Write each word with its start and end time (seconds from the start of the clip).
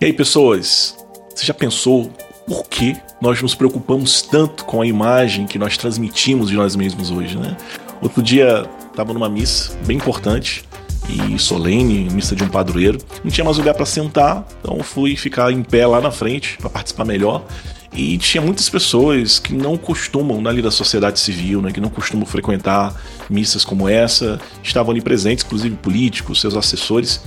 E 0.00 0.06
aí, 0.06 0.14
pessoas, 0.14 0.96
você 1.28 1.44
já 1.44 1.52
pensou 1.52 2.10
por 2.46 2.66
que 2.66 2.96
nós 3.20 3.42
nos 3.42 3.54
preocupamos 3.54 4.22
tanto 4.22 4.64
com 4.64 4.80
a 4.80 4.86
imagem 4.86 5.46
que 5.46 5.58
nós 5.58 5.76
transmitimos 5.76 6.48
de 6.48 6.56
nós 6.56 6.74
mesmos 6.74 7.10
hoje, 7.10 7.36
né? 7.36 7.54
Outro 8.00 8.22
dia 8.22 8.64
estava 8.88 9.12
numa 9.12 9.28
missa 9.28 9.76
bem 9.86 9.98
importante 9.98 10.64
e 11.06 11.38
solene, 11.38 12.08
missa 12.08 12.34
de 12.34 12.42
um 12.42 12.48
padroeiro. 12.48 12.98
Não 13.22 13.30
tinha 13.30 13.44
mais 13.44 13.58
lugar 13.58 13.74
para 13.74 13.84
sentar, 13.84 14.48
então 14.58 14.82
fui 14.82 15.16
ficar 15.16 15.52
em 15.52 15.62
pé 15.62 15.86
lá 15.86 16.00
na 16.00 16.10
frente 16.10 16.56
para 16.56 16.70
participar 16.70 17.04
melhor. 17.04 17.44
E 17.92 18.16
tinha 18.16 18.40
muitas 18.40 18.70
pessoas 18.70 19.38
que 19.38 19.52
não 19.52 19.76
costumam, 19.76 20.40
ali 20.48 20.62
da 20.62 20.70
sociedade 20.70 21.20
civil, 21.20 21.60
né, 21.60 21.72
que 21.72 21.80
não 21.80 21.90
costumam 21.90 22.24
frequentar 22.24 22.94
missas 23.28 23.66
como 23.66 23.86
essa, 23.86 24.40
estavam 24.62 24.92
ali 24.92 25.02
presentes, 25.02 25.44
inclusive 25.44 25.76
políticos, 25.76 26.40
seus 26.40 26.56
assessores. 26.56 27.20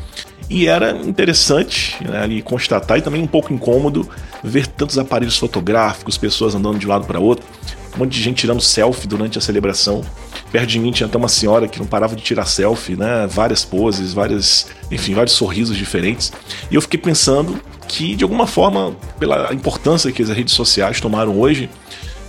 E 0.49 0.67
era 0.67 0.91
interessante 0.91 1.95
né, 2.03 2.21
ali 2.21 2.41
constatar 2.41 2.97
e 2.97 3.01
também 3.01 3.21
um 3.21 3.27
pouco 3.27 3.53
incômodo 3.53 4.07
ver 4.43 4.67
tantos 4.67 4.97
aparelhos 4.97 5.37
fotográficos, 5.37 6.17
pessoas 6.17 6.53
andando 6.53 6.77
de 6.77 6.85
um 6.85 6.89
lado 6.89 7.05
para 7.05 7.19
outro, 7.19 7.45
um 7.95 7.99
monte 7.99 8.11
de 8.11 8.21
gente 8.21 8.37
tirando 8.37 8.61
selfie 8.61 9.07
durante 9.07 9.37
a 9.37 9.41
celebração. 9.41 10.03
Perto 10.51 10.67
de 10.67 10.79
mim 10.79 10.91
tinha 10.91 11.07
até 11.07 11.17
uma 11.17 11.27
senhora 11.27 11.67
que 11.67 11.79
não 11.79 11.85
parava 11.85 12.15
de 12.15 12.21
tirar 12.21 12.45
selfie, 12.45 12.95
né? 12.95 13.27
Várias 13.27 13.65
poses, 13.65 14.13
várias, 14.13 14.67
enfim, 14.91 15.13
vários 15.13 15.33
sorrisos 15.33 15.75
diferentes. 15.75 16.31
E 16.69 16.75
eu 16.75 16.81
fiquei 16.81 16.99
pensando 16.99 17.59
que, 17.87 18.15
de 18.15 18.23
alguma 18.23 18.45
forma, 18.45 18.95
pela 19.19 19.53
importância 19.53 20.11
que 20.11 20.21
as 20.21 20.29
redes 20.29 20.53
sociais 20.53 20.99
tomaram 20.99 21.39
hoje, 21.39 21.69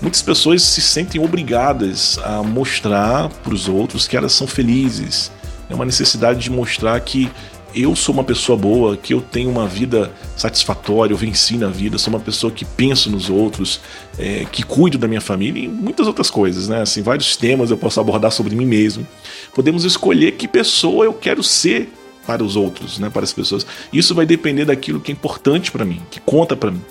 muitas 0.00 0.22
pessoas 0.22 0.62
se 0.62 0.80
sentem 0.80 1.22
obrigadas 1.22 2.18
a 2.24 2.42
mostrar 2.42 3.28
para 3.28 3.54
os 3.54 3.68
outros 3.68 4.06
que 4.06 4.16
elas 4.16 4.32
são 4.32 4.46
felizes. 4.46 5.30
É 5.68 5.74
uma 5.74 5.84
necessidade 5.84 6.40
de 6.40 6.50
mostrar 6.50 6.98
que 7.00 7.30
eu 7.74 7.94
sou 7.96 8.14
uma 8.14 8.24
pessoa 8.24 8.56
boa, 8.56 8.96
que 8.96 9.12
eu 9.12 9.20
tenho 9.20 9.50
uma 9.50 9.66
vida 9.66 10.12
satisfatória, 10.36 11.12
eu 11.12 11.16
venci 11.16 11.56
na 11.56 11.68
vida, 11.68 11.98
sou 11.98 12.12
uma 12.12 12.20
pessoa 12.20 12.52
que 12.52 12.64
penso 12.64 13.10
nos 13.10 13.28
outros, 13.28 13.80
é, 14.18 14.44
que 14.50 14.62
cuido 14.62 14.96
da 14.96 15.08
minha 15.08 15.20
família 15.20 15.64
e 15.64 15.68
muitas 15.68 16.06
outras 16.06 16.30
coisas, 16.30 16.68
né? 16.68 16.82
Assim, 16.82 17.02
vários 17.02 17.36
temas 17.36 17.70
eu 17.70 17.76
posso 17.76 18.00
abordar 18.00 18.30
sobre 18.30 18.54
mim 18.54 18.66
mesmo. 18.66 19.06
Podemos 19.54 19.84
escolher 19.84 20.32
que 20.32 20.46
pessoa 20.46 21.04
eu 21.04 21.12
quero 21.12 21.42
ser 21.42 21.92
para 22.26 22.42
os 22.42 22.56
outros, 22.56 22.98
né? 22.98 23.10
Para 23.10 23.24
as 23.24 23.32
pessoas. 23.32 23.66
Isso 23.92 24.14
vai 24.14 24.24
depender 24.24 24.64
daquilo 24.64 25.00
que 25.00 25.10
é 25.10 25.14
importante 25.14 25.70
para 25.70 25.84
mim, 25.84 26.00
que 26.10 26.20
conta 26.20 26.56
para 26.56 26.70
mim. 26.70 26.82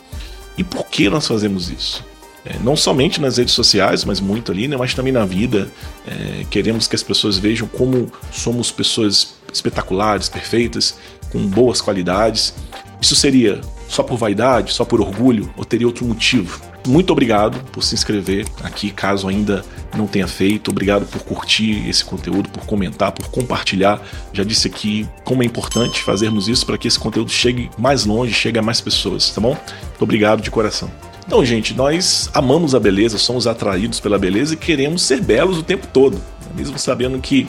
E 0.58 0.64
por 0.64 0.86
que 0.88 1.10
nós 1.10 1.28
fazemos 1.28 1.70
isso? 1.70 2.06
É, 2.46 2.58
não 2.62 2.76
somente 2.76 3.22
nas 3.22 3.38
redes 3.38 3.54
sociais, 3.54 4.04
mas 4.04 4.20
muito 4.20 4.52
ali, 4.52 4.68
né, 4.68 4.76
mas 4.76 4.94
também 4.94 5.14
na 5.14 5.26
vida. 5.26 5.72
É, 6.06 6.46
queremos 6.50 6.88
que 6.88 6.96
as 6.96 7.02
pessoas 7.02 7.38
vejam 7.38 7.68
como 7.68 8.12
somos 8.32 8.70
pessoas 8.70 9.36
espetaculares, 9.54 10.28
perfeitas, 10.28 10.98
com 11.32 11.46
boas 11.46 11.80
qualidades. 11.80 12.54
Isso 13.00 13.16
seria 13.16 13.62
só 13.88 14.02
por 14.02 14.18
vaidade, 14.18 14.74
só 14.74 14.84
por 14.84 15.00
orgulho, 15.00 15.54
ou 15.56 15.64
teria 15.64 15.88
outro 15.88 16.06
motivo? 16.06 16.60
Muito 16.86 17.14
obrigado 17.14 17.64
por 17.72 17.82
se 17.82 17.96
inscrever 17.96 18.46
aqui, 18.62 18.92
caso 18.92 19.28
ainda 19.28 19.64
não 19.96 20.06
tenha 20.06 20.28
feito. 20.28 20.70
Obrigado 20.70 21.06
por 21.06 21.22
curtir 21.24 21.88
esse 21.88 22.04
conteúdo, 22.04 22.50
por 22.50 22.66
comentar, 22.66 23.12
por 23.12 23.30
compartilhar. 23.30 24.02
Já 24.34 24.44
disse 24.44 24.68
aqui 24.68 25.08
como 25.24 25.44
é 25.44 25.46
importante 25.46 26.04
fazermos 26.04 26.50
isso 26.50 26.66
para 26.66 26.78
que 26.78 26.88
esse 26.88 27.00
conteúdo 27.00 27.32
chegue 27.32 27.70
mais 27.78 28.06
longe, 28.06 28.34
chegue 28.34 28.60
a 28.60 28.62
mais 28.62 28.82
pessoas, 28.82 29.30
tá 29.30 29.40
bom? 29.40 29.56
Muito 29.90 30.02
obrigado 30.02 30.42
de 30.42 30.52
coração. 30.52 30.92
Então, 31.26 31.44
gente, 31.46 31.74
nós 31.74 32.30
amamos 32.34 32.76
a 32.76 32.80
beleza, 32.82 33.18
somos 33.18 33.48
atraídos 33.48 34.02
pela 34.02 34.20
beleza 34.20 34.56
e 34.56 34.58
queremos 34.58 35.04
ser 35.04 35.22
belos 35.22 35.58
o 35.58 35.64
tempo 35.64 35.88
todo, 35.88 36.22
mesmo 36.54 36.78
sabendo 36.78 37.18
que 37.20 37.48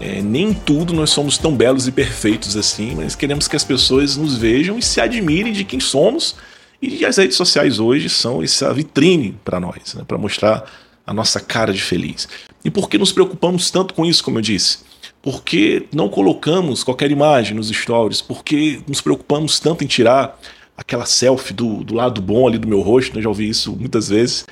é, 0.00 0.22
nem 0.22 0.54
tudo 0.54 0.94
nós 0.94 1.10
somos 1.10 1.36
tão 1.36 1.54
belos 1.54 1.86
e 1.86 1.92
perfeitos 1.92 2.56
assim, 2.56 2.94
mas 2.94 3.14
queremos 3.14 3.46
que 3.46 3.54
as 3.54 3.62
pessoas 3.62 4.16
nos 4.16 4.34
vejam 4.34 4.78
e 4.78 4.82
se 4.82 4.98
admirem 4.98 5.52
de 5.52 5.62
quem 5.62 5.78
somos. 5.78 6.34
E 6.80 7.04
as 7.04 7.18
redes 7.18 7.36
sociais 7.36 7.78
hoje 7.78 8.08
são 8.08 8.42
essa 8.42 8.72
vitrine 8.72 9.38
para 9.44 9.60
nós, 9.60 9.94
né, 9.94 10.02
para 10.08 10.16
mostrar 10.16 10.64
a 11.06 11.12
nossa 11.12 11.38
cara 11.38 11.72
de 11.74 11.82
feliz. 11.82 12.26
E 12.64 12.70
por 12.70 12.88
que 12.88 12.96
nos 12.96 13.12
preocupamos 13.12 13.70
tanto 13.70 13.92
com 13.92 14.06
isso, 14.06 14.24
como 14.24 14.38
eu 14.38 14.42
disse? 14.42 14.78
Porque 15.20 15.86
não 15.92 16.08
colocamos 16.08 16.82
qualquer 16.82 17.10
imagem 17.10 17.54
nos 17.54 17.68
stories? 17.68 18.22
Porque 18.22 18.80
nos 18.88 19.02
preocupamos 19.02 19.60
tanto 19.60 19.84
em 19.84 19.86
tirar 19.86 20.40
aquela 20.74 21.04
selfie 21.04 21.52
do, 21.52 21.84
do 21.84 21.94
lado 21.94 22.22
bom 22.22 22.48
ali 22.48 22.56
do 22.56 22.66
meu 22.66 22.80
rosto, 22.80 23.18
eu 23.18 23.22
já 23.22 23.28
ouvi 23.28 23.50
isso 23.50 23.76
muitas 23.78 24.08
vezes. 24.08 24.46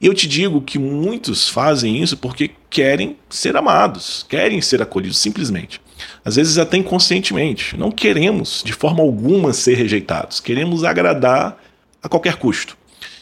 Eu 0.00 0.14
te 0.14 0.28
digo 0.28 0.60
que 0.60 0.78
muitos 0.78 1.48
fazem 1.48 2.00
isso 2.00 2.16
porque 2.16 2.52
querem 2.70 3.16
ser 3.28 3.56
amados, 3.56 4.24
querem 4.28 4.60
ser 4.60 4.80
acolhidos, 4.80 5.18
simplesmente. 5.18 5.80
Às 6.24 6.36
vezes 6.36 6.56
até 6.56 6.76
inconscientemente. 6.76 7.76
Não 7.76 7.90
queremos, 7.90 8.62
de 8.64 8.72
forma 8.72 9.02
alguma, 9.02 9.52
ser 9.52 9.74
rejeitados. 9.74 10.38
Queremos 10.38 10.84
agradar 10.84 11.58
a 12.00 12.08
qualquer 12.08 12.36
custo. 12.36 12.76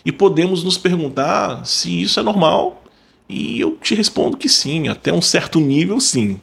E 0.05 0.13
podemos 0.13 0.63
nos 0.63 0.77
perguntar 0.77 1.65
se 1.65 2.03
isso 2.03 2.21
é 2.21 2.23
normal. 2.23 2.85
E 3.27 3.59
eu 3.59 3.79
te 3.83 3.95
respondo 3.95 4.37
que 4.37 4.49
sim, 4.49 4.89
até 4.89 5.11
um 5.13 5.23
certo 5.23 5.59
nível, 5.59 5.99
sim. 5.99 6.41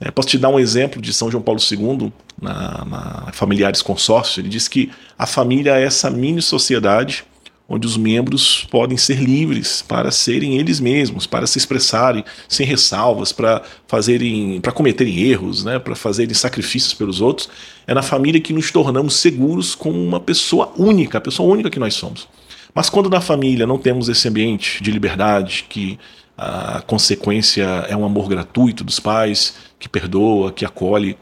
É, 0.00 0.10
posso 0.10 0.28
te 0.28 0.38
dar 0.38 0.48
um 0.48 0.58
exemplo 0.58 1.00
de 1.00 1.12
São 1.12 1.30
João 1.30 1.42
Paulo 1.42 1.60
II, 1.60 2.10
na, 2.40 2.84
na 2.86 3.32
Familiares 3.32 3.82
Consórcio. 3.82 4.40
Ele 4.40 4.48
diz 4.48 4.66
que 4.66 4.90
a 5.18 5.26
família 5.26 5.78
é 5.78 5.84
essa 5.84 6.10
mini 6.10 6.40
sociedade 6.40 7.24
onde 7.68 7.86
os 7.86 7.96
membros 7.96 8.66
podem 8.70 8.96
ser 8.96 9.18
livres 9.18 9.82
para 9.82 10.10
serem 10.10 10.58
eles 10.58 10.80
mesmos, 10.80 11.26
para 11.26 11.46
se 11.46 11.56
expressarem 11.56 12.22
sem 12.48 12.66
ressalvas, 12.66 13.32
para 13.32 13.62
fazerem, 13.86 14.60
para 14.60 14.70
cometerem 14.70 15.20
erros, 15.20 15.64
né, 15.64 15.78
para 15.78 15.94
fazerem 15.94 16.34
sacrifícios 16.34 16.92
pelos 16.92 17.20
outros. 17.20 17.48
É 17.86 17.94
na 17.94 18.02
família 18.02 18.40
que 18.40 18.52
nos 18.52 18.70
tornamos 18.70 19.16
seguros 19.16 19.74
como 19.74 19.98
uma 19.98 20.20
pessoa 20.20 20.72
única, 20.76 21.18
a 21.18 21.20
pessoa 21.20 21.50
única 21.50 21.70
que 21.70 21.78
nós 21.78 21.94
somos. 21.94 22.28
Mas 22.74 22.90
quando 22.90 23.08
na 23.08 23.20
família 23.20 23.66
não 23.66 23.78
temos 23.78 24.08
esse 24.08 24.28
ambiente 24.28 24.82
de 24.82 24.90
liberdade, 24.90 25.64
que 25.68 25.98
a 26.36 26.82
consequência 26.86 27.64
é 27.88 27.96
um 27.96 28.04
amor 28.04 28.28
gratuito 28.28 28.82
dos 28.84 28.98
pais, 28.98 29.54
que 29.78 29.88
perdoa, 29.88 30.52
que 30.52 30.64
acolhe. 30.64 31.16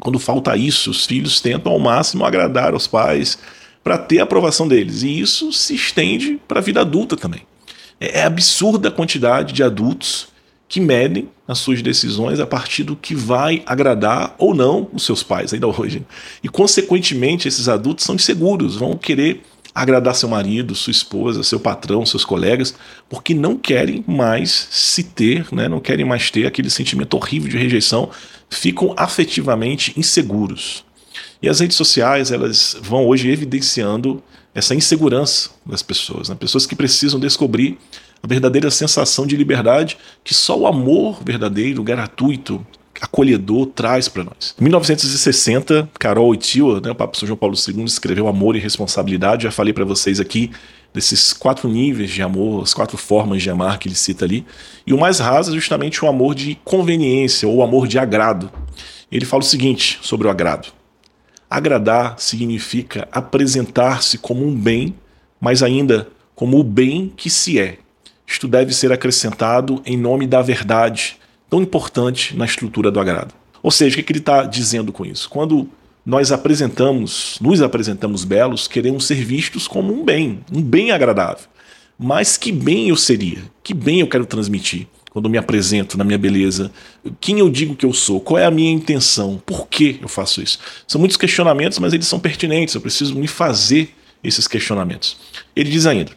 Quando 0.00 0.18
falta 0.18 0.56
isso, 0.56 0.90
os 0.90 1.04
filhos 1.04 1.40
tentam 1.40 1.72
ao 1.72 1.78
máximo 1.78 2.24
agradar 2.24 2.72
aos 2.72 2.86
pais 2.86 3.38
para 3.86 3.96
ter 3.96 4.18
a 4.18 4.24
aprovação 4.24 4.66
deles. 4.66 5.04
E 5.04 5.20
isso 5.20 5.52
se 5.52 5.72
estende 5.72 6.40
para 6.48 6.58
a 6.58 6.62
vida 6.62 6.80
adulta 6.80 7.16
também. 7.16 7.42
É, 8.00 8.18
é 8.18 8.24
absurda 8.24 8.88
a 8.88 8.90
quantidade 8.90 9.52
de 9.52 9.62
adultos 9.62 10.26
que 10.68 10.80
medem 10.80 11.28
as 11.46 11.58
suas 11.58 11.80
decisões 11.80 12.40
a 12.40 12.46
partir 12.48 12.82
do 12.82 12.96
que 12.96 13.14
vai 13.14 13.62
agradar 13.64 14.34
ou 14.38 14.52
não 14.52 14.90
os 14.92 15.04
seus 15.04 15.22
pais, 15.22 15.54
ainda 15.54 15.68
hoje. 15.68 16.04
E, 16.42 16.48
consequentemente, 16.48 17.46
esses 17.46 17.68
adultos 17.68 18.04
são 18.04 18.16
inseguros, 18.16 18.74
vão 18.74 18.96
querer 18.96 19.42
agradar 19.72 20.16
seu 20.16 20.28
marido, 20.28 20.74
sua 20.74 20.90
esposa, 20.90 21.44
seu 21.44 21.60
patrão, 21.60 22.04
seus 22.04 22.24
colegas, 22.24 22.74
porque 23.08 23.34
não 23.34 23.56
querem 23.56 24.02
mais 24.04 24.66
se 24.68 25.04
ter, 25.04 25.46
né? 25.52 25.68
não 25.68 25.78
querem 25.78 26.04
mais 26.04 26.28
ter 26.28 26.44
aquele 26.44 26.70
sentimento 26.70 27.14
horrível 27.14 27.48
de 27.48 27.56
rejeição, 27.56 28.10
ficam 28.50 28.92
afetivamente 28.96 29.92
inseguros. 29.96 30.84
E 31.42 31.48
as 31.48 31.60
redes 31.60 31.76
sociais 31.76 32.30
elas 32.30 32.76
vão 32.80 33.06
hoje 33.06 33.30
evidenciando 33.30 34.22
essa 34.54 34.74
insegurança 34.74 35.50
das 35.64 35.82
pessoas, 35.82 36.28
né? 36.28 36.34
pessoas 36.34 36.66
que 36.66 36.74
precisam 36.74 37.20
descobrir 37.20 37.78
a 38.22 38.26
verdadeira 38.26 38.70
sensação 38.70 39.26
de 39.26 39.36
liberdade 39.36 39.98
que 40.24 40.32
só 40.32 40.58
o 40.58 40.66
amor 40.66 41.22
verdadeiro, 41.22 41.82
gratuito, 41.82 42.66
acolhedor 43.00 43.66
traz 43.66 44.08
para 44.08 44.24
nós. 44.24 44.54
Em 44.58 44.64
1960, 44.64 45.88
Carol 45.98 46.34
Itila, 46.34 46.80
né, 46.80 46.90
o 46.90 46.94
Papa 46.94 47.18
São 47.18 47.26
João 47.26 47.36
Paulo 47.36 47.54
II, 47.56 47.84
escreveu 47.84 48.26
Amor 48.28 48.56
e 48.56 48.58
Responsabilidade. 48.58 49.44
Já 49.44 49.50
falei 49.50 49.72
para 49.72 49.84
vocês 49.84 50.18
aqui 50.20 50.50
desses 50.94 51.32
quatro 51.32 51.68
níveis 51.68 52.10
de 52.10 52.22
amor, 52.22 52.62
as 52.62 52.72
quatro 52.72 52.96
formas 52.96 53.42
de 53.42 53.50
amar 53.50 53.78
que 53.78 53.88
ele 53.88 53.94
cita 53.94 54.24
ali. 54.24 54.46
E 54.86 54.94
o 54.94 54.98
mais 54.98 55.18
raso 55.18 55.50
é 55.50 55.54
justamente 55.54 56.02
o 56.04 56.08
amor 56.08 56.34
de 56.34 56.58
conveniência 56.64 57.46
ou 57.46 57.56
o 57.56 57.62
amor 57.62 57.86
de 57.86 57.98
agrado. 57.98 58.50
Ele 59.12 59.24
fala 59.24 59.42
o 59.42 59.46
seguinte 59.46 59.98
sobre 60.02 60.26
o 60.26 60.30
agrado: 60.30 60.68
agradar 61.50 62.18
significa 62.18 63.08
apresentar-se 63.10 64.18
como 64.18 64.46
um 64.46 64.54
bem, 64.54 64.94
mas 65.40 65.62
ainda 65.62 66.08
como 66.34 66.58
o 66.58 66.64
bem 66.64 67.12
que 67.16 67.30
se 67.30 67.58
é. 67.58 67.78
Isto 68.26 68.48
deve 68.48 68.74
ser 68.74 68.92
acrescentado 68.92 69.80
em 69.86 69.96
nome 69.96 70.26
da 70.26 70.42
verdade 70.42 71.16
tão 71.48 71.62
importante 71.62 72.36
na 72.36 72.44
estrutura 72.44 72.90
do 72.90 72.98
agrado. 72.98 73.32
Ou 73.62 73.70
seja, 73.70 74.00
o 74.00 74.02
que 74.02 74.12
ele 74.12 74.18
está 74.18 74.44
dizendo 74.44 74.92
com 74.92 75.04
isso? 75.04 75.30
Quando 75.30 75.68
nós 76.04 76.30
apresentamos, 76.32 77.38
nos 77.40 77.62
apresentamos 77.62 78.24
belos, 78.24 78.68
queremos 78.68 79.06
ser 79.06 79.24
vistos 79.24 79.66
como 79.66 79.92
um 79.92 80.04
bem, 80.04 80.40
um 80.52 80.62
bem 80.62 80.90
agradável. 80.90 81.46
Mas 81.98 82.36
que 82.36 82.52
bem 82.52 82.88
eu 82.88 82.96
seria? 82.96 83.38
Que 83.62 83.72
bem 83.72 84.00
eu 84.00 84.08
quero 84.08 84.26
transmitir 84.26 84.86
quando 85.16 85.30
me 85.30 85.38
apresento 85.38 85.96
na 85.96 86.04
minha 86.04 86.18
beleza? 86.18 86.70
Quem 87.18 87.38
eu 87.38 87.48
digo 87.48 87.74
que 87.74 87.86
eu 87.86 87.92
sou? 87.94 88.20
Qual 88.20 88.38
é 88.38 88.44
a 88.44 88.50
minha 88.50 88.70
intenção? 88.70 89.40
Por 89.46 89.66
que 89.66 89.98
eu 90.02 90.08
faço 90.08 90.42
isso? 90.42 90.58
São 90.86 90.98
muitos 90.98 91.16
questionamentos, 91.16 91.78
mas 91.78 91.94
eles 91.94 92.06
são 92.06 92.20
pertinentes. 92.20 92.74
Eu 92.74 92.82
preciso 92.82 93.14
me 93.14 93.26
fazer 93.26 93.96
esses 94.22 94.46
questionamentos. 94.46 95.16
Ele 95.56 95.70
diz 95.70 95.86
ainda: 95.86 96.12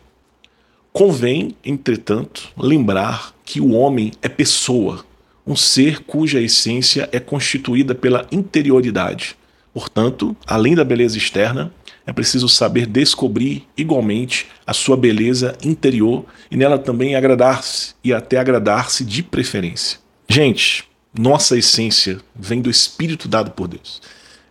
Convém, 0.91 1.55
entretanto, 1.63 2.49
lembrar 2.57 3.33
que 3.45 3.61
o 3.61 3.71
homem 3.71 4.11
é 4.21 4.27
pessoa, 4.27 5.05
um 5.47 5.55
ser 5.55 6.01
cuja 6.01 6.41
essência 6.41 7.07
é 7.13 7.21
constituída 7.21 7.95
pela 7.95 8.27
interioridade. 8.29 9.37
Portanto, 9.73 10.35
além 10.45 10.75
da 10.75 10.83
beleza 10.83 11.17
externa, 11.17 11.71
é 12.09 12.13
preciso 12.13 12.49
saber 12.49 12.87
descobrir 12.87 13.67
igualmente 13.77 14.47
a 14.65 14.73
sua 14.73 14.97
beleza 14.97 15.55
interior 15.63 16.25
e 16.49 16.57
nela 16.57 16.79
também 16.79 17.15
agradar-se 17.15 17.93
e 18.03 18.11
até 18.11 18.39
agradar-se 18.39 19.05
de 19.05 19.21
preferência. 19.21 19.99
Gente, 20.27 20.85
nossa 21.17 21.55
essência 21.55 22.19
vem 22.35 22.61
do 22.61 22.69
espírito 22.69 23.27
dado 23.27 23.51
por 23.51 23.67
Deus. 23.67 24.01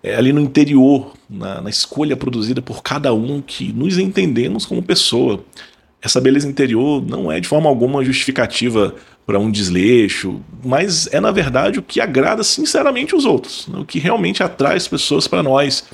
É 0.01 0.15
ali 0.15 0.33
no 0.33 0.41
interior, 0.41 1.15
na, 1.29 1.61
na 1.61 1.69
escolha 1.69 2.17
produzida 2.17 2.63
por 2.63 2.81
cada 2.81 3.13
um 3.13 3.43
que 3.43 3.73
nos 3.73 3.99
entendemos 3.99 4.65
como 4.65 4.81
pessoa. 4.81 5.45
Essa 6.01 6.21
beleza 6.21 6.47
interior 6.47 7.05
não 7.05 7.31
é 7.31 7.41
de 7.41 7.49
forma 7.49 7.69
alguma 7.69 8.05
justificativa 8.05 8.95
para 9.27 9.41
um 9.41 9.51
desleixo, 9.51 10.41
mas 10.65 11.09
é 11.13 11.19
na 11.19 11.33
verdade 11.33 11.81
o 11.81 11.83
que 11.83 12.01
agrada 12.01 12.45
sinceramente 12.45 13.17
os 13.17 13.25
outros, 13.25 13.67
né? 13.67 13.81
o 13.81 13.85
que 13.85 13.99
realmente 13.99 14.45
atrai 14.45 14.77
as 14.77 14.87
pessoas 14.87 15.27
para 15.27 15.43
nós. 15.43 15.85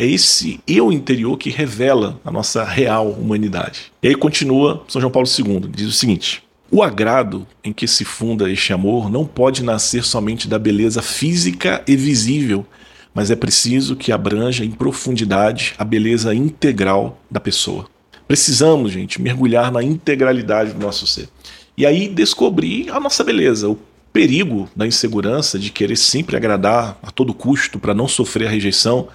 É 0.00 0.06
esse 0.06 0.58
eu 0.66 0.90
interior 0.90 1.36
que 1.36 1.50
revela 1.50 2.18
a 2.24 2.30
nossa 2.30 2.64
real 2.64 3.10
humanidade. 3.10 3.92
E 4.02 4.08
aí 4.08 4.14
continua 4.14 4.82
São 4.88 4.98
João 4.98 5.12
Paulo 5.12 5.28
II, 5.28 5.68
diz 5.68 5.88
o 5.88 5.92
seguinte: 5.92 6.42
o 6.70 6.82
agrado 6.82 7.46
em 7.62 7.70
que 7.70 7.86
se 7.86 8.02
funda 8.02 8.50
este 8.50 8.72
amor 8.72 9.10
não 9.10 9.26
pode 9.26 9.62
nascer 9.62 10.02
somente 10.02 10.48
da 10.48 10.58
beleza 10.58 11.02
física 11.02 11.84
e 11.86 11.96
visível, 11.96 12.64
mas 13.12 13.30
é 13.30 13.36
preciso 13.36 13.94
que 13.94 14.10
abranja 14.10 14.64
em 14.64 14.70
profundidade 14.70 15.74
a 15.76 15.84
beleza 15.84 16.34
integral 16.34 17.20
da 17.30 17.38
pessoa. 17.38 17.84
Precisamos, 18.26 18.92
gente, 18.92 19.20
mergulhar 19.20 19.70
na 19.70 19.82
integralidade 19.82 20.72
do 20.72 20.80
nosso 20.80 21.06
ser. 21.06 21.28
E 21.76 21.84
aí 21.84 22.08
descobrir 22.08 22.88
a 22.88 22.98
nossa 22.98 23.22
beleza, 23.22 23.68
o 23.68 23.78
perigo 24.14 24.66
da 24.74 24.86
insegurança 24.86 25.58
de 25.58 25.68
querer 25.68 25.96
sempre 25.96 26.38
agradar 26.38 26.98
a 27.02 27.10
todo 27.10 27.34
custo 27.34 27.78
para 27.78 27.92
não 27.92 28.08
sofrer 28.08 28.48
a 28.48 28.50
rejeição 28.50 29.06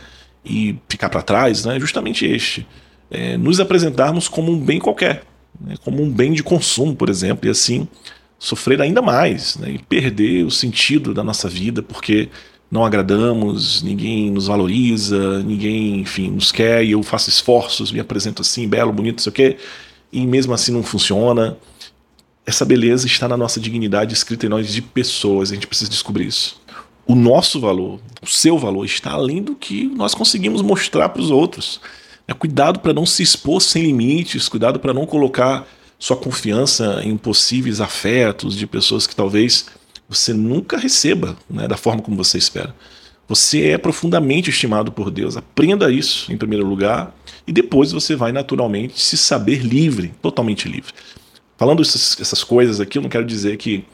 e 0.46 0.78
ficar 0.88 1.10
para 1.10 1.22
trás, 1.22 1.66
né, 1.66 1.78
é 1.78 1.80
justamente 1.80 2.26
este. 2.26 2.66
É, 3.10 3.38
nos 3.38 3.60
apresentarmos 3.60 4.28
como 4.28 4.52
um 4.52 4.60
bem 4.60 4.80
qualquer, 4.80 5.24
né, 5.60 5.76
como 5.84 6.04
um 6.04 6.10
bem 6.10 6.34
de 6.34 6.44
consumo, 6.44 6.96
por 6.96 7.10
exemplo, 7.10 7.48
e 7.48 7.50
assim 7.50 7.88
sofrer 8.38 8.82
ainda 8.82 9.02
mais 9.02 9.58
né, 9.58 9.72
e 9.72 9.80
perder 9.80 10.46
o 10.46 10.52
sentido 10.52 11.14
da 11.14 11.24
nossa 11.24 11.50
vida, 11.50 11.82
porque 11.82 12.30
não 12.70 12.84
agradamos, 12.84 13.82
ninguém 13.82 14.30
nos 14.30 14.48
valoriza, 14.48 15.42
ninguém, 15.44 16.02
enfim, 16.02 16.30
nos 16.30 16.52
quer 16.52 16.84
e 16.84 16.92
eu 16.92 17.02
faço 17.04 17.30
esforços, 17.30 17.92
me 17.92 18.00
apresento 18.00 18.42
assim, 18.42 18.68
belo, 18.68 18.92
bonito, 18.92 19.22
sei 19.22 19.30
o 19.30 19.34
quê, 19.34 19.58
e 20.12 20.26
mesmo 20.26 20.54
assim 20.54 20.72
não 20.72 20.84
funciona. 20.84 21.58
Essa 22.46 22.66
beleza 22.66 23.08
está 23.08 23.28
na 23.28 23.38
nossa 23.38 23.60
dignidade 23.60 24.14
escrita 24.14 24.46
em 24.46 24.50
nós 24.50 24.72
de 24.72 24.82
pessoas, 24.82 25.52
a 25.52 25.56
gente 25.56 25.68
precisa 25.68 25.90
descobrir 25.90 26.28
isso. 26.28 26.60
O 27.08 27.14
nosso 27.14 27.60
valor, 27.60 28.00
o 28.22 28.28
seu 28.28 28.58
valor, 28.58 28.86
está 28.86 29.12
além 29.12 29.42
do 29.42 29.56
que 29.56 29.86
nós 29.96 30.16
conseguimos 30.16 30.62
mostrar 30.62 31.10
para 31.10 31.22
os 31.22 31.30
outros. 31.30 31.80
É, 32.28 32.34
cuidado 32.34 32.80
para 32.80 32.94
não 32.94 33.06
se 33.06 33.22
expor 33.22 33.62
sem 33.62 33.84
limites, 33.84 34.50
cuidado 34.50 34.80
para 34.80 34.94
não 34.94 35.06
colocar 35.06 35.68
sua 36.00 36.18
confiança 36.18 37.02
em 37.04 37.16
possíveis 37.16 37.80
afetos 37.80 38.56
de 38.58 38.66
pessoas 38.66 39.06
que 39.06 39.16
talvez 39.16 39.68
você 40.10 40.34
nunca 40.34 40.78
receba 40.78 41.38
né, 41.50 41.68
da 41.68 41.78
forma 41.78 42.02
como 42.02 42.18
você 42.18 42.38
espera. 42.38 42.76
Você 43.28 43.70
é 43.70 43.78
profundamente 43.78 44.50
estimado 44.50 44.92
por 44.92 45.10
Deus. 45.10 45.38
Aprenda 45.38 45.92
isso 45.92 46.32
em 46.32 46.38
primeiro 46.38 46.66
lugar 46.66 47.16
e 47.48 47.52
depois 47.52 47.92
você 47.92 48.16
vai 48.16 48.32
naturalmente 48.32 49.00
se 49.02 49.18
saber 49.18 49.64
livre, 49.64 50.12
totalmente 50.22 50.68
livre. 50.68 50.94
Falando 51.58 51.82
essas, 51.82 52.20
essas 52.20 52.44
coisas 52.44 52.80
aqui, 52.82 52.98
eu 52.98 53.02
não 53.02 53.10
quero 53.10 53.26
dizer 53.26 53.58
que 53.58 53.86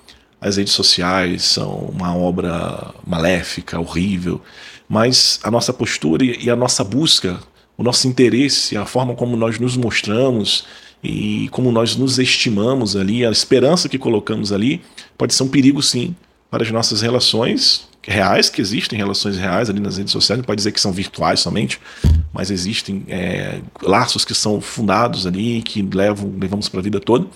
as 0.41 0.57
redes 0.57 0.73
sociais 0.73 1.43
são 1.43 1.69
uma 1.95 2.17
obra 2.17 2.93
maléfica, 3.05 3.79
horrível, 3.79 4.41
mas 4.89 5.39
a 5.43 5.51
nossa 5.51 5.71
postura 5.71 6.25
e 6.25 6.49
a 6.49 6.55
nossa 6.55 6.83
busca, 6.83 7.39
o 7.77 7.83
nosso 7.83 8.07
interesse, 8.07 8.75
a 8.75 8.85
forma 8.85 9.13
como 9.13 9.37
nós 9.37 9.59
nos 9.59 9.77
mostramos 9.77 10.65
e 11.03 11.47
como 11.49 11.71
nós 11.71 11.95
nos 11.95 12.17
estimamos 12.17 12.95
ali, 12.95 13.23
a 13.23 13.29
esperança 13.29 13.87
que 13.87 13.99
colocamos 13.99 14.51
ali, 14.51 14.81
pode 15.17 15.35
ser 15.35 15.43
um 15.43 15.47
perigo 15.47 15.81
sim 15.81 16.15
para 16.49 16.63
as 16.63 16.71
nossas 16.71 17.01
relações 17.01 17.90
reais, 18.03 18.49
que 18.49 18.59
existem 18.59 18.97
relações 18.97 19.37
reais 19.37 19.69
ali 19.69 19.79
nas 19.79 19.97
redes 19.97 20.11
sociais, 20.11 20.39
não 20.39 20.45
pode 20.45 20.57
dizer 20.57 20.71
que 20.71 20.81
são 20.81 20.91
virtuais 20.91 21.39
somente, 21.39 21.79
mas 22.33 22.49
existem 22.49 23.03
é, 23.07 23.59
laços 23.81 24.25
que 24.25 24.33
são 24.33 24.59
fundados 24.59 25.27
ali, 25.27 25.61
que 25.61 25.81
levam, 25.81 26.33
levamos 26.39 26.67
para 26.67 26.79
a 26.79 26.83
vida 26.83 26.99
toda, 26.99 27.27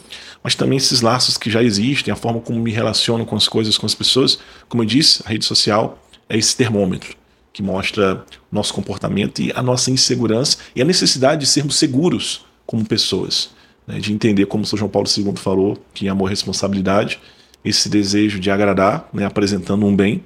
mas 0.43 0.55
também 0.55 0.77
esses 0.77 1.01
laços 1.01 1.37
que 1.37 1.49
já 1.51 1.61
existem, 1.61 2.11
a 2.11 2.15
forma 2.15 2.39
como 2.39 2.59
me 2.59 2.71
relaciono 2.71 3.25
com 3.25 3.35
as 3.35 3.47
coisas, 3.47 3.77
com 3.77 3.85
as 3.85 3.93
pessoas, 3.93 4.39
como 4.67 4.81
eu 4.81 4.87
disse, 4.87 5.21
a 5.25 5.29
rede 5.29 5.45
social 5.45 5.99
é 6.27 6.37
esse 6.37 6.55
termômetro 6.55 7.15
que 7.53 7.63
mostra 7.63 8.25
o 8.51 8.55
nosso 8.55 8.73
comportamento 8.73 9.41
e 9.41 9.51
a 9.55 9.61
nossa 9.61 9.89
insegurança 9.89 10.57
e 10.75 10.81
a 10.81 10.85
necessidade 10.85 11.41
de 11.41 11.47
sermos 11.47 11.77
seguros 11.77 12.45
como 12.65 12.83
pessoas, 12.83 13.51
né, 13.87 13.97
de 13.97 14.11
entender, 14.11 14.45
como 14.47 14.65
São 14.65 14.77
João 14.77 14.89
Paulo 14.89 15.07
II 15.07 15.33
falou, 15.37 15.77
que 15.93 16.09
amor 16.09 16.27
é 16.27 16.29
responsabilidade, 16.31 17.19
esse 17.63 17.87
desejo 17.87 18.39
de 18.39 18.51
agradar, 18.51 19.07
né, 19.13 19.25
apresentando 19.25 19.85
um 19.85 19.95
bem, 19.95 20.21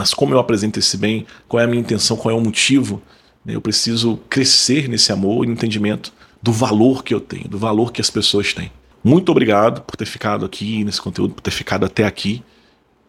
mas 0.00 0.14
como 0.14 0.32
eu 0.32 0.38
apresento 0.38 0.78
esse 0.78 0.96
bem, 0.96 1.26
qual 1.46 1.60
é 1.60 1.64
a 1.64 1.66
minha 1.66 1.82
intenção, 1.82 2.16
qual 2.16 2.34
é 2.34 2.38
o 2.38 2.40
motivo, 2.40 3.02
né, 3.44 3.54
eu 3.54 3.60
preciso 3.60 4.18
crescer 4.30 4.88
nesse 4.88 5.12
amor 5.12 5.44
e 5.44 5.50
entendimento 5.50 6.10
do 6.42 6.50
valor 6.52 7.04
que 7.04 7.12
eu 7.12 7.20
tenho, 7.20 7.46
do 7.46 7.58
valor 7.58 7.92
que 7.92 8.00
as 8.00 8.08
pessoas 8.08 8.54
têm. 8.54 8.72
Muito 9.04 9.30
obrigado 9.30 9.82
por 9.82 9.96
ter 9.96 10.06
ficado 10.06 10.46
aqui 10.46 10.82
nesse 10.84 11.02
conteúdo, 11.02 11.34
por 11.34 11.42
ter 11.42 11.50
ficado 11.50 11.84
até 11.84 12.06
aqui. 12.06 12.42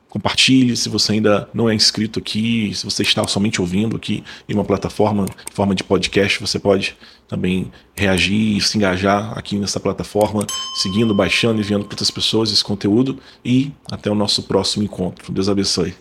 Compartilhe 0.09 0.75
se 0.75 0.89
você 0.89 1.13
ainda 1.13 1.47
não 1.53 1.69
é 1.69 1.73
inscrito 1.73 2.19
aqui, 2.19 2.73
se 2.75 2.83
você 2.83 3.03
está 3.03 3.25
somente 3.25 3.61
ouvindo 3.61 3.95
aqui 3.95 4.21
em 4.49 4.53
uma 4.53 4.65
plataforma, 4.65 5.25
forma 5.53 5.73
de 5.73 5.85
podcast, 5.85 6.41
você 6.41 6.59
pode 6.59 6.97
também 7.25 7.71
reagir 7.95 8.57
e 8.57 8.59
se 8.59 8.77
engajar 8.77 9.31
aqui 9.39 9.55
nessa 9.55 9.79
plataforma, 9.79 10.45
seguindo, 10.81 11.15
baixando, 11.15 11.61
enviando 11.61 11.85
para 11.85 11.93
outras 11.93 12.11
pessoas 12.11 12.51
esse 12.51 12.65
conteúdo 12.65 13.17
e 13.45 13.71
até 13.89 14.11
o 14.11 14.15
nosso 14.15 14.43
próximo 14.43 14.83
encontro. 14.83 15.31
Deus 15.31 15.47
abençoe. 15.47 15.95